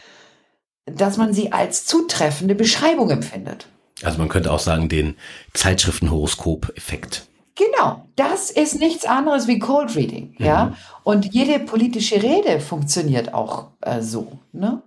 dass 0.87 1.17
man 1.17 1.33
sie 1.35 1.53
als 1.53 1.85
zutreffende 1.85 2.55
Beschreibung 2.55 3.11
empfindet. 3.11 3.67
Also 4.03 4.19
man 4.19 4.29
könnte 4.29 4.53
auch 4.53 4.61
sagen, 4.61 4.89
den 4.89 5.17
Zeitschriftenhoroskop-Effekt. 5.53 7.27
Genau, 7.61 8.07
das 8.17 8.51
ist 8.51 8.81
nichts 8.81 9.05
anderes 9.05 9.47
wie 9.47 9.59
Cold 9.59 9.95
Reading, 9.95 10.35
ja. 10.39 10.75
Und 11.05 11.35
jede 11.35 11.59
politische 11.59 12.23
Rede 12.23 12.59
funktioniert 12.59 13.35
auch 13.35 13.67
äh, 13.83 14.01
so. 14.01 14.39
Ne? 14.53 14.83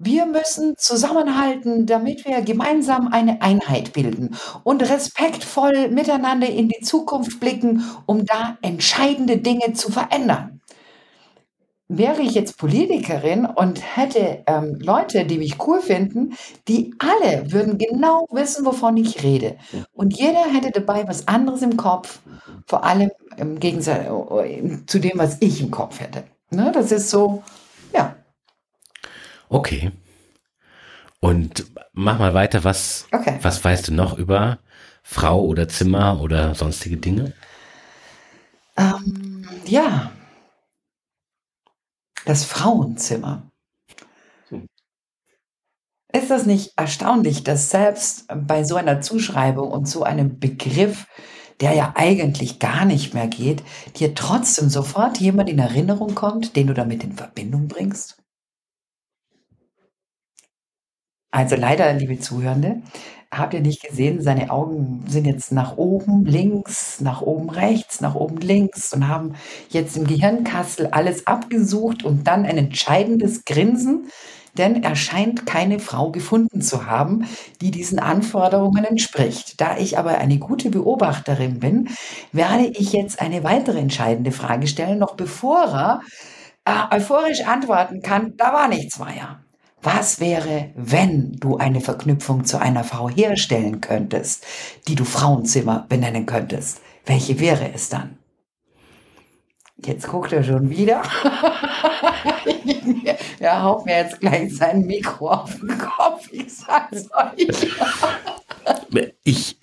Wir 0.00 0.26
müssen 0.26 0.74
zusammenhalten, 0.76 1.86
damit 1.86 2.24
wir 2.24 2.42
gemeinsam 2.42 3.12
eine 3.12 3.42
Einheit 3.42 3.92
bilden 3.92 4.34
und 4.64 4.82
respektvoll 4.82 5.88
miteinander 5.88 6.48
in 6.48 6.68
die 6.68 6.80
Zukunft 6.80 7.38
blicken, 7.38 7.84
um 8.06 8.24
da 8.24 8.58
entscheidende 8.60 9.36
Dinge 9.36 9.72
zu 9.74 9.92
verändern. 9.92 10.57
Wäre 11.88 12.20
ich 12.20 12.32
jetzt 12.32 12.58
Politikerin 12.58 13.46
und 13.46 13.80
hätte 13.96 14.42
ähm, 14.46 14.76
Leute, 14.78 15.24
die 15.24 15.38
mich 15.38 15.58
cool 15.66 15.80
finden, 15.80 16.36
die 16.68 16.94
alle 16.98 17.50
würden 17.50 17.78
genau 17.78 18.26
wissen, 18.30 18.66
wovon 18.66 18.96
ich 18.98 19.22
rede. 19.22 19.56
Und 19.92 20.18
jeder 20.18 20.44
hätte 20.52 20.70
dabei 20.70 21.08
was 21.08 21.26
anderes 21.28 21.62
im 21.62 21.78
Kopf, 21.78 22.20
vor 22.66 22.84
allem 22.84 23.10
im 23.38 23.58
Gegensatz 23.58 24.06
äh, 24.06 24.86
zu 24.86 24.98
dem, 24.98 25.18
was 25.18 25.38
ich 25.40 25.62
im 25.62 25.70
Kopf 25.70 26.00
hätte. 26.00 26.24
Ne? 26.50 26.70
Das 26.74 26.92
ist 26.92 27.08
so, 27.08 27.42
ja, 27.94 28.16
Okay. 29.48 29.92
Und 31.20 31.66
mach 31.92 32.18
mal 32.18 32.34
weiter, 32.34 32.64
was, 32.64 33.06
Okay. 33.12 33.38
was 33.42 33.62
weißt 33.64 33.88
du 33.88 33.94
noch 33.94 34.16
über 34.16 34.58
Frau 35.02 35.42
oder 35.42 35.68
Zimmer 35.68 36.20
oder 36.20 36.54
sonstige 36.54 36.96
Dinge? 36.96 37.32
Ähm, 38.76 39.48
ja. 39.64 40.12
Das 42.28 42.44
Frauenzimmer. 42.44 43.50
Ist 46.12 46.30
das 46.30 46.44
nicht 46.44 46.76
erstaunlich, 46.76 47.42
dass 47.42 47.70
selbst 47.70 48.26
bei 48.28 48.64
so 48.64 48.76
einer 48.76 49.00
Zuschreibung 49.00 49.70
und 49.70 49.88
so 49.88 50.02
einem 50.02 50.38
Begriff, 50.38 51.06
der 51.62 51.72
ja 51.72 51.94
eigentlich 51.96 52.58
gar 52.58 52.84
nicht 52.84 53.14
mehr 53.14 53.28
geht, 53.28 53.62
dir 53.96 54.14
trotzdem 54.14 54.68
sofort 54.68 55.16
jemand 55.16 55.48
in 55.48 55.58
Erinnerung 55.58 56.14
kommt, 56.14 56.54
den 56.54 56.66
du 56.66 56.74
damit 56.74 57.02
in 57.02 57.12
Verbindung 57.12 57.66
bringst? 57.66 58.22
Also 61.30 61.56
leider, 61.56 61.90
liebe 61.94 62.18
Zuhörende, 62.18 62.82
habt 63.30 63.54
ihr 63.54 63.60
nicht 63.60 63.82
gesehen, 63.82 64.22
seine 64.22 64.50
Augen 64.50 65.04
sind 65.06 65.26
jetzt 65.26 65.52
nach 65.52 65.76
oben 65.76 66.24
links, 66.24 67.00
nach 67.00 67.20
oben 67.20 67.50
rechts, 67.50 68.00
nach 68.00 68.14
oben 68.14 68.38
links 68.38 68.92
und 68.94 69.08
haben 69.08 69.34
jetzt 69.68 69.96
im 69.96 70.06
Gehirnkastel 70.06 70.88
alles 70.88 71.26
abgesucht 71.26 72.04
und 72.04 72.26
dann 72.26 72.46
ein 72.46 72.56
entscheidendes 72.56 73.44
Grinsen, 73.44 74.10
denn 74.56 74.82
er 74.82 74.96
scheint 74.96 75.46
keine 75.46 75.78
Frau 75.78 76.10
gefunden 76.10 76.62
zu 76.62 76.86
haben, 76.86 77.26
die 77.60 77.70
diesen 77.70 77.98
Anforderungen 77.98 78.84
entspricht. 78.84 79.60
Da 79.60 79.76
ich 79.76 79.98
aber 79.98 80.18
eine 80.18 80.38
gute 80.38 80.70
Beobachterin 80.70 81.60
bin, 81.60 81.90
werde 82.32 82.66
ich 82.66 82.92
jetzt 82.92 83.20
eine 83.20 83.44
weitere 83.44 83.78
entscheidende 83.78 84.32
Frage 84.32 84.66
stellen, 84.66 84.98
noch 84.98 85.14
bevor 85.14 85.64
er 85.64 86.00
äh, 86.64 86.96
euphorisch 86.96 87.42
antworten 87.46 88.00
kann, 88.02 88.34
da 88.36 88.52
war 88.52 88.68
nichts 88.68 88.98
weiter. 88.98 89.40
Was 89.82 90.18
wäre, 90.18 90.70
wenn 90.74 91.32
du 91.32 91.56
eine 91.56 91.80
Verknüpfung 91.80 92.44
zu 92.44 92.60
einer 92.60 92.82
Frau 92.82 93.08
herstellen 93.08 93.80
könntest, 93.80 94.44
die 94.88 94.96
du 94.96 95.04
Frauenzimmer 95.04 95.86
benennen 95.88 96.26
könntest? 96.26 96.80
Welche 97.06 97.38
wäre 97.38 97.72
es 97.72 97.88
dann? 97.88 98.18
Jetzt 99.84 100.08
guckt 100.08 100.32
er 100.32 100.42
schon 100.42 100.70
wieder. 100.70 101.02
er 103.38 103.62
haut 103.62 103.86
mir 103.86 103.98
jetzt 103.98 104.20
gleich 104.20 104.56
sein 104.56 104.86
Mikro 104.86 105.30
auf 105.30 105.56
den 105.60 105.78
Kopf. 105.78 106.28
Ich 106.32 106.52
sag's 106.52 107.08
euch. 107.12 107.48
Ich 109.22 109.56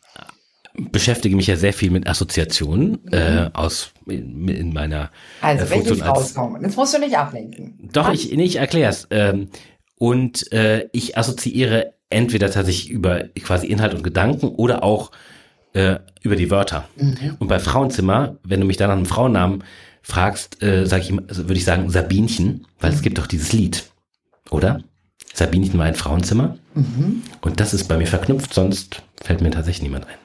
beschäftige 0.78 1.36
mich 1.36 1.48
ja 1.48 1.58
sehr 1.58 1.74
viel 1.74 1.92
mit 1.92 2.08
Assoziationen 2.08 3.06
äh, 3.12 3.50
aus 3.54 3.92
in, 4.08 4.48
in 4.48 4.74
meiner 4.74 5.12
Also, 5.42 5.66
äh, 5.66 5.68
Funktion 5.68 5.98
Frau 5.98 6.14
als 6.14 6.34
kommen? 6.34 6.64
Jetzt 6.64 6.78
musst 6.78 6.94
du 6.94 7.00
nicht 7.00 7.18
ablenken. 7.18 7.90
Doch, 7.92 8.12
ich, 8.12 8.34
nee, 8.34 8.44
ich 8.44 8.58
erkläre 8.58 8.90
es. 8.90 9.08
Ähm, 9.12 9.50
und 9.98 10.52
äh, 10.52 10.90
ich 10.92 11.18
assoziiere 11.18 11.94
entweder 12.10 12.52
tatsächlich 12.52 12.90
über 12.90 13.24
quasi 13.42 13.68
Inhalt 13.68 13.94
und 13.94 14.04
Gedanken 14.04 14.50
oder 14.50 14.84
auch 14.84 15.12
äh, 15.74 16.00
über 16.22 16.36
die 16.36 16.50
Wörter. 16.50 16.88
Und 17.40 17.48
bei 17.48 17.60
Frauenzimmer, 17.60 18.38
wenn 18.44 18.62
du 18.62 18.66
mich 18.66 18.78
dann 18.78 18.90
nach 18.90 18.96
einem 18.96 19.06
Frauennamen 19.06 19.64
fragst, 20.02 20.62
äh, 20.62 20.86
sag 20.86 21.02
ich, 21.02 21.12
also 21.12 21.44
würde 21.44 21.56
ich 21.56 21.66
sagen 21.66 21.90
Sabinchen, 21.90 22.68
weil 22.80 22.94
es 22.94 23.02
gibt 23.02 23.18
doch 23.18 23.28
dieses 23.28 23.54
Lied, 23.54 23.92
oder? 24.52 24.84
Sabinchen 25.34 25.78
war 25.78 25.86
ein 25.86 25.96
Frauenzimmer. 25.96 26.58
Und 27.42 27.60
das 27.60 27.74
ist 27.74 27.88
bei 27.88 27.98
mir 27.98 28.08
verknüpft, 28.08 28.54
sonst 28.54 29.02
fällt 29.22 29.42
mir 29.42 29.52
tatsächlich 29.52 29.84
niemand 29.84 30.08
ein. 30.08 30.18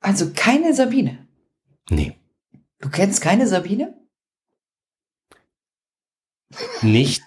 Also 0.00 0.30
keine 0.34 0.74
Sabine. 0.74 1.18
Nee. 1.88 2.16
Du 2.80 2.90
kennst 2.90 3.22
keine 3.22 3.46
Sabine? 3.46 3.94
Nicht. 6.82 7.22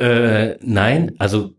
Äh, 0.00 0.56
nein, 0.62 1.12
also 1.18 1.54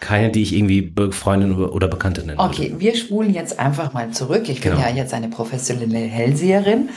Keine, 0.00 0.30
die 0.30 0.42
ich 0.42 0.54
irgendwie 0.54 0.94
Freundin 1.12 1.54
oder 1.56 1.86
Bekannte 1.88 2.24
nenne. 2.24 2.38
Okay, 2.40 2.74
wir 2.78 2.96
spulen 2.96 3.34
jetzt 3.34 3.58
einfach 3.58 3.92
mal 3.92 4.10
zurück. 4.12 4.48
Ich 4.48 4.62
bin 4.62 4.72
Genau. 4.72 4.82
ja 4.82 4.88
jetzt 4.94 5.12
eine 5.12 5.28
professionelle 5.28 5.98
Hellseherin 5.98 6.88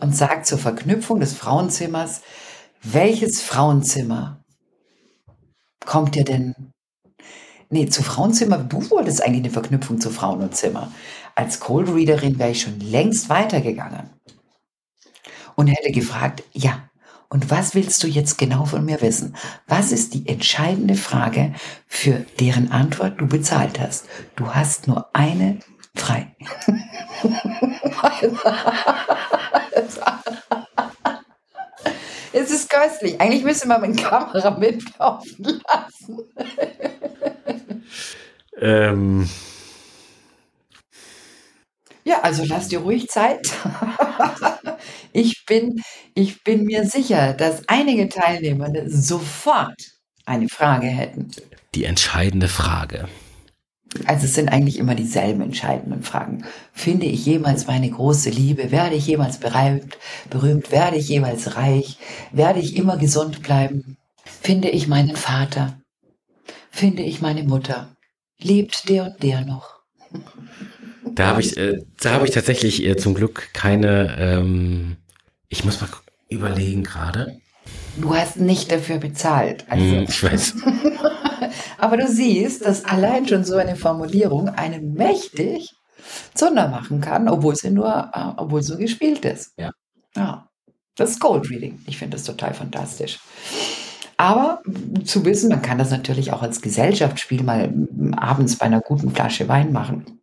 und 0.00 0.16
sage 0.16 0.42
zur 0.42 0.58
Verknüpfung 0.58 1.20
des 1.20 1.34
Frauenzimmers, 1.34 2.22
welches 2.82 3.42
Frauenzimmer 3.42 4.40
kommt 5.86 6.14
dir 6.16 6.24
denn? 6.24 6.54
Nee, 7.70 7.86
zu 7.86 8.02
Frauenzimmer, 8.02 8.58
du 8.58 8.90
wolltest 8.90 9.22
eigentlich 9.22 9.44
eine 9.44 9.50
Verknüpfung 9.52 10.00
zu 10.00 10.10
Frauen 10.10 10.40
und 10.40 10.56
Zimmer. 10.56 10.90
Als 11.34 11.60
Cold 11.60 11.88
Readerin 11.94 12.38
wäre 12.38 12.50
ich 12.50 12.62
schon 12.62 12.80
längst 12.80 13.28
weitergegangen 13.28 14.10
und 15.54 15.66
hätte 15.68 15.92
gefragt, 15.92 16.42
ja, 16.52 16.87
und 17.28 17.50
was 17.50 17.74
willst 17.74 18.02
du 18.02 18.06
jetzt 18.06 18.38
genau 18.38 18.64
von 18.64 18.84
mir 18.84 19.02
wissen? 19.02 19.36
Was 19.66 19.92
ist 19.92 20.14
die 20.14 20.26
entscheidende 20.28 20.94
Frage, 20.94 21.52
für 21.86 22.24
deren 22.40 22.70
Antwort 22.70 23.20
du 23.20 23.26
bezahlt 23.26 23.78
hast? 23.78 24.06
Du 24.36 24.54
hast 24.54 24.88
nur 24.88 25.08
eine 25.12 25.58
frei. 25.94 26.34
es 32.32 32.50
ist 32.50 32.70
köstlich. 32.70 33.20
Eigentlich 33.20 33.44
müsste 33.44 33.68
man 33.68 33.80
mit 33.82 33.98
Kamera 33.98 34.50
mitlaufen 34.50 35.60
lassen. 35.66 36.18
Ähm, 38.60 39.28
Ja, 42.08 42.22
also 42.22 42.42
lass 42.46 42.68
dir 42.68 42.78
ruhig 42.78 43.06
Zeit. 43.08 43.52
ich, 45.12 45.44
bin, 45.46 45.82
ich 46.14 46.42
bin 46.44 46.64
mir 46.64 46.84
sicher, 46.84 47.32
dass 47.32 47.68
einige 47.68 48.08
Teilnehmende 48.08 48.88
sofort 48.90 49.80
eine 50.24 50.48
Frage 50.48 50.86
hätten. 50.86 51.30
die 51.74 51.84
entscheidende 51.84 52.48
Frage. 52.48 53.08
Also 54.04 54.26
es 54.26 54.34
sind 54.34 54.50
eigentlich 54.50 54.78
immer 54.78 54.94
dieselben 54.94 55.40
entscheidenden 55.40 56.02
Fragen. 56.02 56.44
Finde 56.72 57.06
ich 57.06 57.24
jemals 57.24 57.66
meine 57.66 57.90
große 57.90 58.28
Liebe? 58.28 58.70
Werde 58.70 58.96
ich 58.96 59.06
jemals 59.06 59.38
berühmt? 59.38 59.96
berühmt? 60.28 60.70
Werde 60.70 60.96
ich 60.98 61.08
jemals 61.08 61.56
reich? 61.56 61.98
Werde 62.30 62.60
ich 62.60 62.76
immer 62.76 62.98
gesund 62.98 63.42
bleiben? 63.42 63.96
Finde 64.24 64.68
ich 64.68 64.88
meinen 64.88 65.16
Vater? 65.16 65.80
Finde 66.70 67.02
ich 67.02 67.22
meine 67.22 67.44
Mutter? 67.44 67.96
Lebt 68.38 68.88
der 68.88 69.04
und 69.06 69.22
der 69.22 69.40
noch? 69.44 69.78
Da 71.18 71.26
habe 71.26 71.40
ich, 71.40 71.56
äh, 71.56 71.78
da 72.00 72.12
habe 72.12 72.26
ich 72.26 72.30
tatsächlich 72.30 72.84
äh, 72.84 72.96
zum 72.96 73.14
Glück 73.14 73.48
keine. 73.52 74.16
Ähm, 74.18 74.96
ich 75.48 75.64
muss 75.64 75.80
mal 75.80 75.88
überlegen 76.28 76.84
gerade. 76.84 77.38
Du 77.96 78.14
hast 78.14 78.36
nicht 78.36 78.70
dafür 78.70 78.98
bezahlt. 78.98 79.64
Also, 79.68 79.84
Hm, 79.84 80.06
ich 80.08 80.22
weiß. 80.22 80.54
Aber 81.78 81.96
du 81.96 82.06
siehst, 82.06 82.64
dass 82.64 82.84
allein 82.84 83.26
schon 83.26 83.44
so 83.44 83.56
eine 83.56 83.74
Formulierung 83.74 84.48
einen 84.48 84.94
mächtig 84.94 85.74
Zunder 86.34 86.68
machen 86.68 87.00
kann, 87.00 87.28
obwohl 87.28 87.56
sie 87.56 87.70
nur, 87.70 88.10
äh, 88.14 88.40
obwohl 88.40 88.62
so 88.62 88.76
gespielt 88.76 89.24
ist. 89.24 89.52
Ja. 89.58 89.72
Ja. 90.14 90.48
Das 90.96 91.10
ist 91.10 91.20
Gold 91.20 91.50
Reading. 91.50 91.80
Ich 91.86 91.98
finde 91.98 92.16
das 92.16 92.24
total 92.24 92.54
fantastisch. 92.54 93.18
Aber 94.16 94.60
m, 94.66 95.04
zu 95.04 95.24
wissen, 95.24 95.50
man 95.50 95.62
kann 95.62 95.78
das 95.78 95.90
natürlich 95.90 96.32
auch 96.32 96.42
als 96.42 96.60
Gesellschaftsspiel 96.60 97.42
mal 97.42 97.64
m, 97.64 98.14
abends 98.14 98.56
bei 98.56 98.66
einer 98.66 98.80
guten 98.80 99.10
Flasche 99.10 99.48
Wein 99.48 99.72
machen. 99.72 100.17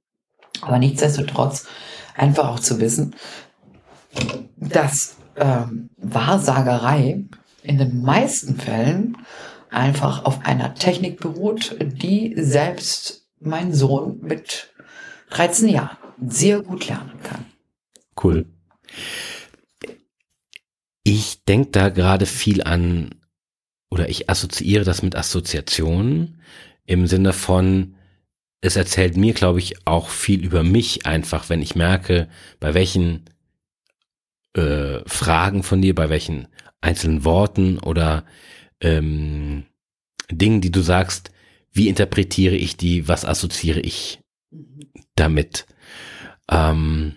Aber 0.62 0.80
nichtsdestotrotz 0.80 1.68
einfach 2.16 2.50
auch 2.50 2.60
zu 2.60 2.80
wissen, 2.80 3.16
dass 4.58 5.16
ähm, 5.36 5.90
Wahrsagerei 5.98 7.24
in 7.64 7.78
den 7.78 8.02
meisten 8.02 8.56
Fällen 8.56 9.18
einfach 9.70 10.24
auf 10.26 10.46
einer 10.46 10.74
Technik 10.76 11.20
beruht, 11.20 11.76
die 11.82 12.34
selbst 12.38 13.28
mein 13.40 13.74
Sohn 13.74 14.20
mit 14.22 14.74
13 15.32 15.70
Jahren 15.70 15.98
sehr 16.26 16.62
gut 16.62 16.88
lernen 16.88 17.20
kann. 17.24 17.46
Cool. 18.22 18.46
Ich 21.04 21.44
denke 21.44 21.72
da 21.72 21.90
gerade 21.90 22.26
viel 22.26 22.64
an, 22.64 23.16
oder 23.92 24.10
ich 24.10 24.30
assoziiere 24.30 24.84
das 24.84 25.02
mit 25.02 25.16
Assoziationen 25.16 26.42
im 26.86 27.08
Sinne 27.08 27.34
von, 27.34 27.96
es 28.62 28.76
erzählt 28.76 29.18
mir, 29.18 29.34
glaube 29.34 29.60
ich, 29.60 29.86
auch 29.86 30.10
viel 30.10 30.44
über 30.44 30.64
mich 30.64 31.06
einfach, 31.06 31.50
wenn 31.50 31.62
ich 31.62 31.76
merke, 31.76 32.30
bei 32.60 32.74
welchen 32.74 33.26
äh, 34.54 35.00
Fragen 35.06 35.64
von 35.64 35.82
dir, 35.82 35.94
bei 35.94 36.10
welchen 36.10 36.48
einzelnen 36.82 37.24
Worten 37.24 37.80
oder 37.80 38.26
ähm, 38.82 39.66
Dingen, 40.32 40.62
die 40.62 40.72
du 40.72 40.82
sagst, 40.82 41.32
wie 41.72 41.90
interpretiere 41.90 42.56
ich 42.56 42.78
die, 42.78 43.08
was 43.08 43.26
assoziiere 43.26 43.82
ich 43.82 44.20
damit? 45.16 45.66
Ähm, 46.50 47.16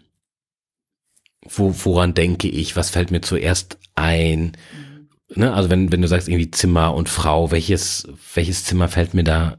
wo, 1.42 1.74
woran 1.84 2.14
denke 2.14 2.48
ich? 2.48 2.76
Was 2.76 2.90
fällt 2.90 3.10
mir 3.10 3.20
zuerst 3.20 3.78
ein? 3.94 4.56
Ne? 5.34 5.52
Also 5.52 5.68
wenn, 5.70 5.92
wenn 5.92 6.00
du 6.02 6.08
sagst 6.08 6.28
irgendwie 6.28 6.50
Zimmer 6.50 6.94
und 6.94 7.08
Frau, 7.08 7.50
welches, 7.50 8.08
welches 8.34 8.64
Zimmer 8.64 8.88
fällt 8.88 9.12
mir 9.14 9.24
da 9.24 9.58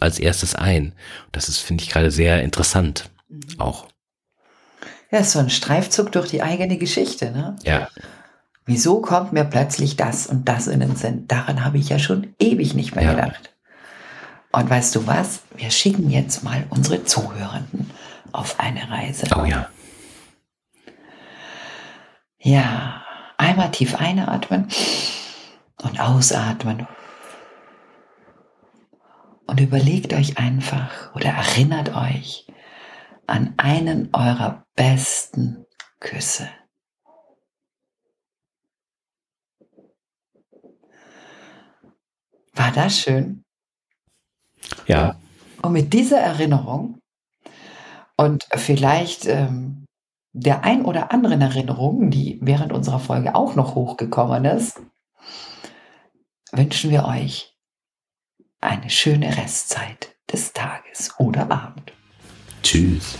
als 0.00 0.18
erstes 0.18 0.54
ein? 0.54 0.94
Das 1.32 1.48
ist, 1.48 1.58
finde 1.60 1.82
ich, 1.84 1.90
gerade 1.90 2.10
sehr 2.10 2.42
interessant. 2.42 3.10
Auch. 3.58 3.88
Ja, 5.10 5.20
ist 5.20 5.32
so 5.32 5.38
ein 5.38 5.50
Streifzug 5.50 6.12
durch 6.12 6.28
die 6.28 6.42
eigene 6.42 6.76
Geschichte. 6.78 7.30
Ne? 7.30 7.56
Ja. 7.64 7.88
Wieso 8.66 9.00
kommt 9.00 9.32
mir 9.32 9.44
plötzlich 9.44 9.96
das 9.96 10.26
und 10.26 10.48
das 10.48 10.66
in 10.66 10.80
den 10.80 10.96
Sinn? 10.96 11.26
Daran 11.28 11.64
habe 11.64 11.78
ich 11.78 11.88
ja 11.88 11.98
schon 11.98 12.34
ewig 12.38 12.74
nicht 12.74 12.94
mehr 12.94 13.04
Ja. 13.04 13.14
gedacht. 13.14 13.54
Und 14.52 14.68
weißt 14.68 14.94
du 14.96 15.06
was? 15.06 15.40
Wir 15.56 15.70
schicken 15.70 16.10
jetzt 16.10 16.42
mal 16.42 16.64
unsere 16.70 17.04
Zuhörenden 17.04 17.90
auf 18.32 18.58
eine 18.58 18.90
Reise. 18.90 19.26
Oh 19.36 19.44
ja. 19.44 19.68
Ja, 22.38 23.02
einmal 23.56 23.70
tief 23.70 23.94
einatmen 23.94 24.68
und 25.82 25.98
ausatmen. 25.98 26.86
Und 29.46 29.60
überlegt 29.60 30.12
euch 30.12 30.36
einfach 30.36 31.14
oder 31.14 31.30
erinnert 31.30 31.94
euch 31.96 32.46
an 33.26 33.54
einen 33.56 34.10
eurer 34.12 34.66
besten 34.74 35.64
Küsse. 36.00 36.50
War 42.52 42.72
das 42.72 42.98
schön? 42.98 43.42
Ja. 44.86 45.18
Und 45.62 45.72
mit 45.72 45.94
dieser 45.94 46.18
Erinnerung 46.18 46.98
und 48.16 48.46
vielleicht 48.54 49.24
ähm, 49.24 49.85
der 50.38 50.64
ein 50.64 50.84
oder 50.84 51.12
anderen 51.12 51.40
Erinnerung, 51.40 52.10
die 52.10 52.38
während 52.42 52.70
unserer 52.72 53.00
Folge 53.00 53.34
auch 53.34 53.54
noch 53.54 53.74
hochgekommen 53.74 54.44
ist, 54.44 54.80
wünschen 56.52 56.90
wir 56.90 57.06
euch 57.06 57.56
eine 58.60 58.90
schöne 58.90 59.34
Restzeit 59.36 60.14
des 60.30 60.52
Tages 60.52 61.14
oder 61.18 61.50
Abend. 61.50 61.92
Tschüss. 62.62 63.16